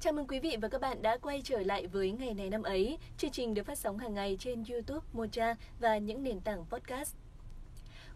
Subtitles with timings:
[0.00, 2.62] Chào mừng quý vị và các bạn đã quay trở lại với ngày này năm
[2.62, 2.98] ấy.
[3.18, 7.14] Chương trình được phát sóng hàng ngày trên YouTube, Mocha và những nền tảng podcast.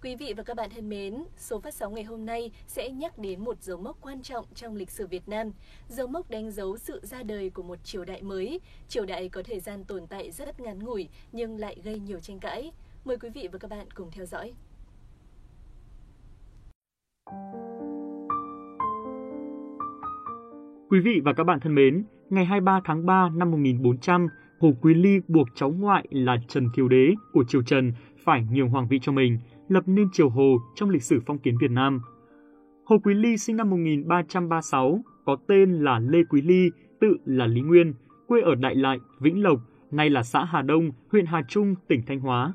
[0.02, 3.18] Quý vị và các bạn thân mến, số phát sóng ngày hôm nay sẽ nhắc
[3.18, 5.52] đến một dấu mốc quan trọng trong lịch sử Việt Nam.
[5.88, 8.60] Dấu mốc đánh dấu sự ra đời của một triều đại mới.
[8.88, 12.38] Triều đại có thời gian tồn tại rất ngắn ngủi nhưng lại gây nhiều tranh
[12.38, 12.72] cãi.
[13.04, 14.52] Mời quý vị và các bạn cùng theo dõi.
[20.90, 24.26] Quý vị và các bạn thân mến, ngày 23 tháng 3 năm 1400,
[24.60, 27.92] Hồ Quý Ly buộc cháu ngoại là Trần Thiếu Đế của triều Trần
[28.24, 31.58] phải nhường hoàng vị cho mình, lập nên triều Hồ trong lịch sử phong kiến
[31.60, 32.00] Việt Nam.
[32.84, 37.60] Hồ Quý Ly sinh năm 1336, có tên là Lê Quý Ly, tự là Lý
[37.60, 37.94] Nguyên,
[38.26, 42.02] quê ở Đại Lại, Vĩnh Lộc, nay là xã Hà Đông, huyện Hà Trung, tỉnh
[42.06, 42.52] Thanh Hóa.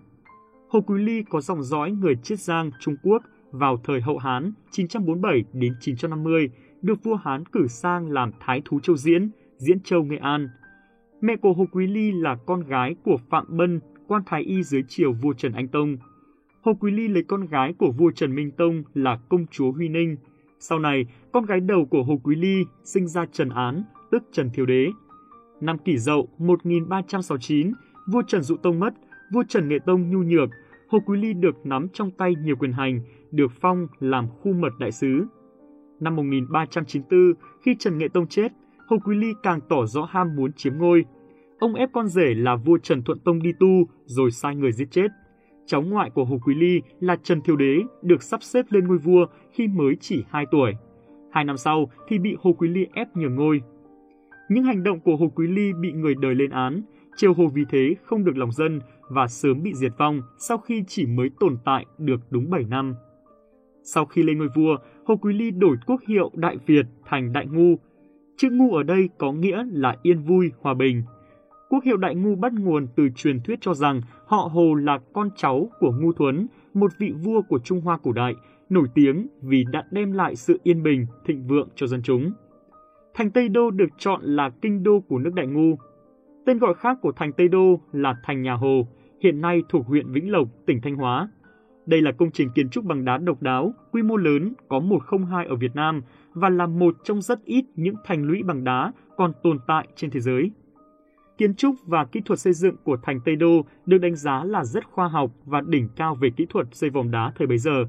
[0.70, 4.52] Hồ Quý Ly có dòng dõi người Chiết Giang, Trung Quốc vào thời Hậu Hán
[4.72, 6.50] 947 đến 950,
[6.86, 10.50] được vua Hán cử sang làm Thái Thú Châu Diễn, Diễn Châu Nghệ An.
[11.22, 14.84] Mẹ của Hồ Quý Ly là con gái của Phạm Bân, quan thái y dưới
[14.88, 15.98] triều vua Trần Anh Tông.
[16.62, 19.90] Hồ Quý Ly lấy con gái của vua Trần Minh Tông là công chúa Huy
[19.90, 20.18] Ninh.
[20.60, 24.50] Sau này, con gái đầu của Hồ Quý Ly sinh ra Trần Án, tức Trần
[24.54, 24.90] Thiếu Đế.
[25.62, 27.72] Năm kỷ dậu 1369,
[28.08, 28.94] vua Trần Dụ Tông mất,
[29.32, 30.50] vua Trần Nghệ Tông nhu nhược,
[30.88, 34.74] Hồ Quý Ly được nắm trong tay nhiều quyền hành, được phong làm khu mật
[34.80, 35.26] đại sứ.
[36.00, 38.52] Năm 1394, khi Trần Nghệ Tông chết,
[38.88, 41.06] Hồ Quý Ly càng tỏ rõ ham muốn chiếm ngôi.
[41.60, 44.92] Ông ép con rể là vua Trần Thuận Tông đi tu rồi sai người giết
[44.92, 45.08] chết.
[45.66, 48.98] Cháu ngoại của Hồ Quý Ly là Trần Thiếu Đế được sắp xếp lên ngôi
[48.98, 50.74] vua khi mới chỉ 2 tuổi.
[51.32, 53.62] Hai năm sau thì bị Hồ Quý Ly ép nhường ngôi.
[54.50, 56.82] Những hành động của Hồ Quý Ly bị người đời lên án,
[57.16, 60.84] triều Hồ vì thế không được lòng dân và sớm bị diệt vong sau khi
[60.88, 62.96] chỉ mới tồn tại được đúng 7 năm.
[63.84, 67.46] Sau khi lên ngôi vua, Hồ Quý Ly đổi quốc hiệu Đại Việt thành Đại
[67.48, 67.76] Ngu.
[68.38, 71.04] Chữ Ngu ở đây có nghĩa là yên vui, hòa bình.
[71.70, 75.30] Quốc hiệu Đại Ngu bắt nguồn từ truyền thuyết cho rằng họ Hồ là con
[75.36, 78.36] cháu của Ngu Thuấn, một vị vua của Trung Hoa cổ đại,
[78.70, 82.32] nổi tiếng vì đã đem lại sự yên bình, thịnh vượng cho dân chúng.
[83.14, 85.76] Thành Tây Đô được chọn là kinh đô của nước Đại Ngu.
[86.46, 88.88] Tên gọi khác của thành Tây Đô là thành Nhà Hồ,
[89.24, 91.30] hiện nay thuộc huyện Vĩnh Lộc, tỉnh Thanh Hóa.
[91.86, 95.46] Đây là công trình kiến trúc bằng đá độc đáo, quy mô lớn, có 102
[95.46, 96.02] ở Việt Nam
[96.34, 100.12] và là một trong rất ít những thành lũy bằng đá còn tồn tại trên
[100.12, 100.52] thế giới.
[101.38, 104.64] Kiến trúc và kỹ thuật xây dựng của thành Tây Đô được đánh giá là
[104.64, 107.86] rất khoa học và đỉnh cao về kỹ thuật xây vòng đá thời bấy giờ.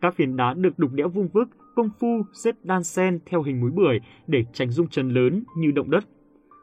[0.00, 3.60] Các phiến đá được đục đẽo vung vức, công phu xếp đan sen theo hình
[3.60, 6.04] múi bưởi để tránh rung chấn lớn như động đất.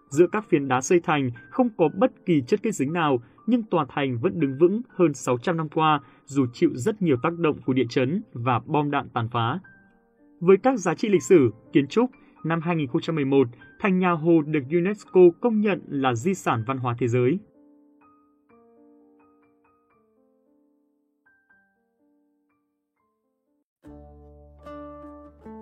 [0.10, 3.64] Giữa các phiến đá xây thành không có bất kỳ chất kết dính nào, nhưng
[3.64, 7.58] tòa thành vẫn đứng vững hơn 600 năm qua dù chịu rất nhiều tác động
[7.66, 9.60] của địa chấn và bom đạn tàn phá.
[10.40, 12.12] Với các giá trị lịch sử, kiến trúc,
[12.44, 13.48] năm 2011,
[13.80, 17.40] thành nhà Hồ được UNESCO công nhận là di sản văn hóa thế giới.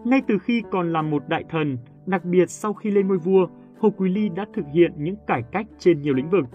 [0.05, 3.47] Ngay từ khi còn là một đại thần, đặc biệt sau khi lên ngôi vua,
[3.79, 6.45] Hồ Quý Ly đã thực hiện những cải cách trên nhiều lĩnh vực.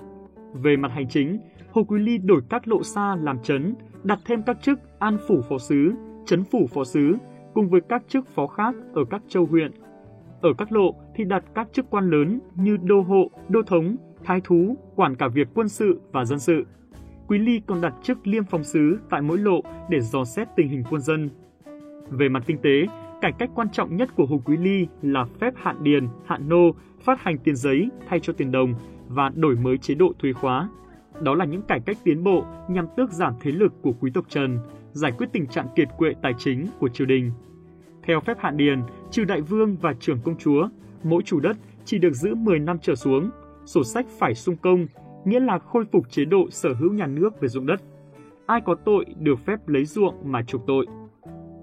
[0.54, 1.38] Về mặt hành chính,
[1.70, 3.74] Hồ Quý Ly đổi các lộ xa làm chấn,
[4.04, 5.92] đặt thêm các chức an phủ phó sứ,
[6.26, 7.16] chấn phủ phó sứ,
[7.54, 9.72] cùng với các chức phó khác ở các châu huyện.
[10.40, 14.40] Ở các lộ thì đặt các chức quan lớn như đô hộ, đô thống, thái
[14.44, 16.66] thú, quản cả việc quân sự và dân sự.
[17.28, 19.60] Quý Ly còn đặt chức liêm phòng sứ tại mỗi lộ
[19.90, 21.30] để dò xét tình hình quân dân.
[22.08, 22.86] Về mặt kinh tế,
[23.22, 26.70] cải cách quan trọng nhất của Hồ Quý Ly là phép hạn điền, hạn nô,
[27.00, 28.74] phát hành tiền giấy thay cho tiền đồng
[29.08, 30.68] và đổi mới chế độ thuế khóa.
[31.20, 34.24] Đó là những cải cách tiến bộ nhằm tước giảm thế lực của quý tộc
[34.28, 34.58] Trần,
[34.92, 37.32] giải quyết tình trạng kiệt quệ tài chính của triều đình.
[38.02, 40.68] Theo phép hạn điền, trừ đại vương và trưởng công chúa,
[41.02, 43.30] mỗi chủ đất chỉ được giữ 10 năm trở xuống,
[43.64, 44.86] sổ sách phải sung công,
[45.24, 47.80] nghĩa là khôi phục chế độ sở hữu nhà nước về dụng đất.
[48.46, 50.86] Ai có tội được phép lấy ruộng mà trục tội.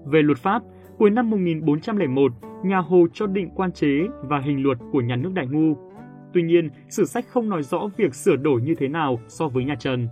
[0.06, 0.62] Về luật pháp,
[1.00, 2.32] cuối năm 1401,
[2.64, 5.76] nhà Hồ cho định quan chế và hình luật của nhà nước Đại Ngu.
[6.32, 9.64] Tuy nhiên, sử sách không nói rõ việc sửa đổi như thế nào so với
[9.64, 10.08] nhà Trần.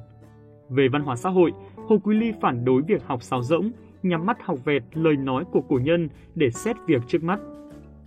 [0.69, 3.71] Về văn hóa xã hội, Hồ Quý Ly phản đối việc học sáo rỗng,
[4.03, 7.41] nhắm mắt học vẹt lời nói của cổ nhân để xét việc trước mắt.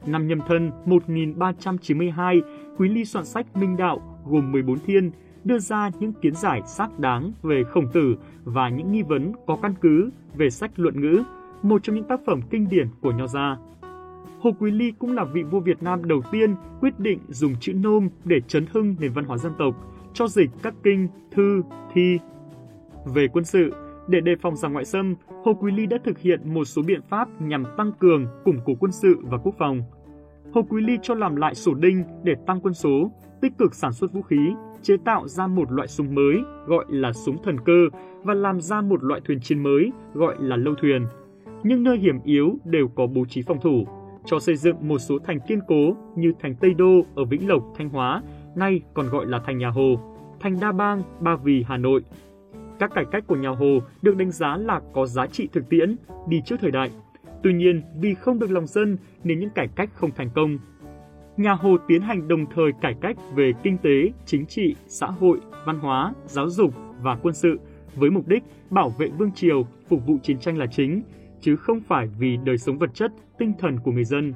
[0.06, 2.42] Năm nhâm thân 1392,
[2.78, 5.12] Quý Ly soạn sách Minh Đạo gồm 14 thiên,
[5.44, 9.58] đưa ra những kiến giải xác đáng về khổng tử và những nghi vấn có
[9.62, 11.24] căn cứ về sách luận ngữ,
[11.64, 13.58] một trong những tác phẩm kinh điển của nho gia.
[14.40, 17.74] Hồ Quý Ly cũng là vị vua Việt Nam đầu tiên quyết định dùng chữ
[17.74, 19.76] nôm để chấn hưng nền văn hóa dân tộc,
[20.14, 21.62] cho dịch các kinh, thư,
[21.94, 22.20] thi.
[23.06, 23.74] Về quân sự,
[24.08, 27.02] để đề phòng giặc ngoại xâm, Hồ Quý Ly đã thực hiện một số biện
[27.10, 29.82] pháp nhằm tăng cường, củng cố quân sự và quốc phòng.
[30.54, 33.12] Hồ Quý Ly cho làm lại sổ đinh để tăng quân số,
[33.42, 37.14] tích cực sản xuất vũ khí, chế tạo ra một loại súng mới gọi là
[37.14, 37.88] súng thần cơ
[38.24, 41.06] và làm ra một loại thuyền chiến mới gọi là lâu thuyền.
[41.64, 43.86] Nhưng nơi hiểm yếu đều có bố trí phòng thủ,
[44.26, 47.64] cho xây dựng một số thành kiên cố như thành Tây Đô ở Vĩnh Lộc,
[47.78, 48.24] Thanh Hóa,
[48.56, 50.00] nay còn gọi là thành Nhà Hồ,
[50.40, 52.02] thành Đa Bang, Ba Vì, Hà Nội.
[52.80, 55.96] Các cải cách của nhà Hồ được đánh giá là có giá trị thực tiễn,
[56.28, 56.92] đi trước thời đại.
[57.44, 60.58] Tuy nhiên, vì không được lòng dân nên những cải cách không thành công.
[61.38, 65.40] Nhà Hồ tiến hành đồng thời cải cách về kinh tế, chính trị, xã hội,
[65.66, 67.60] văn hóa, giáo dục và quân sự
[67.96, 71.02] với mục đích bảo vệ vương triều, phục vụ chiến tranh là chính,
[71.42, 74.34] chứ không phải vì đời sống vật chất, tinh thần của người dân.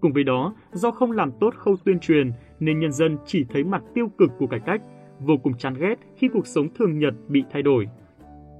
[0.00, 3.64] Cùng với đó, do không làm tốt khâu tuyên truyền nên nhân dân chỉ thấy
[3.64, 4.82] mặt tiêu cực của cải cách,
[5.20, 7.86] vô cùng chán ghét khi cuộc sống thường nhật bị thay đổi.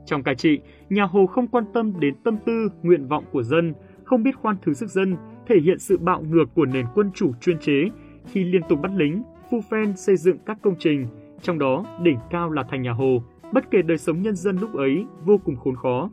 [0.07, 0.61] Trong cai trị,
[0.91, 3.75] nhà Hồ không quan tâm đến tâm tư, nguyện vọng của dân,
[4.05, 5.17] không biết khoan thứ sức dân,
[5.47, 7.91] thể hiện sự bạo ngược của nền quân chủ chuyên chế
[8.27, 11.07] khi liên tục bắt lính, phu phen xây dựng các công trình,
[11.43, 13.23] trong đó đỉnh cao là thành nhà Hồ.
[13.53, 16.11] Bất kể đời sống nhân dân lúc ấy vô cùng khốn khó.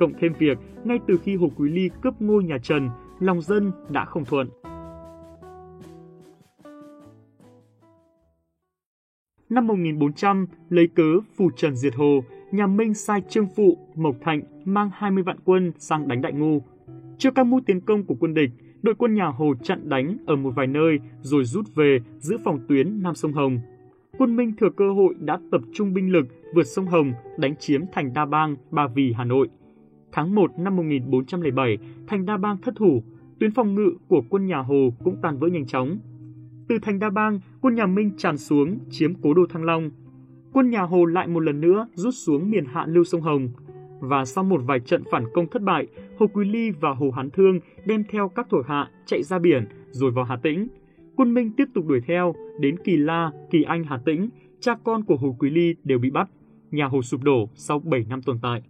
[0.00, 2.88] Cộng thêm việc, ngay từ khi Hồ Quý Ly cướp ngôi nhà Trần,
[3.18, 4.48] lòng dân đã không thuận.
[9.48, 14.42] Năm 1400, lấy cớ phù trần diệt hồ, nhà Minh sai Trương Phụ, Mộc Thạnh
[14.64, 16.62] mang 20 vạn quân sang đánh Đại Ngu.
[17.18, 18.50] Trước các mũi tiến công của quân địch,
[18.82, 22.58] đội quân nhà Hồ chặn đánh ở một vài nơi rồi rút về giữ phòng
[22.68, 23.58] tuyến Nam sông Hồng.
[24.18, 27.80] Quân Minh thừa cơ hội đã tập trung binh lực vượt sông Hồng đánh chiếm
[27.92, 29.48] thành Đa Bang, Ba Vì, Hà Nội.
[30.12, 33.02] Tháng 1 năm 1407, thành Đa Bang thất thủ,
[33.40, 35.98] tuyến phòng ngự của quân nhà Hồ cũng tan vỡ nhanh chóng.
[36.68, 39.90] Từ thành Đa Bang, quân nhà Minh tràn xuống chiếm cố đô Thăng Long.
[40.52, 43.48] Quân nhà Hồ lại một lần nữa rút xuống miền hạ lưu sông Hồng.
[44.00, 45.86] Và sau một vài trận phản công thất bại,
[46.18, 49.64] Hồ Quý Ly và Hồ Hán Thương đem theo các thuộc hạ chạy ra biển
[49.90, 50.68] rồi vào Hà Tĩnh.
[51.16, 54.28] Quân Minh tiếp tục đuổi theo đến Kỳ La, Kỳ Anh, Hà Tĩnh,
[54.60, 56.28] cha con của Hồ Quý Ly đều bị bắt.
[56.70, 58.62] Nhà Hồ sụp đổ sau 7 năm tồn tại.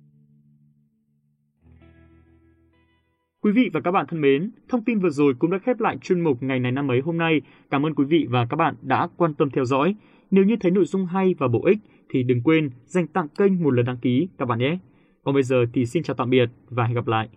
[3.42, 5.98] Quý vị và các bạn thân mến, thông tin vừa rồi cũng đã khép lại
[6.02, 7.40] chuyên mục ngày này năm ấy hôm nay.
[7.70, 9.94] Cảm ơn quý vị và các bạn đã quan tâm theo dõi.
[10.30, 11.78] Nếu như thấy nội dung hay và bổ ích
[12.08, 14.78] thì đừng quên dành tặng kênh một lần đăng ký các bạn nhé.
[15.24, 17.28] Còn bây giờ thì xin chào tạm biệt và hẹn gặp lại.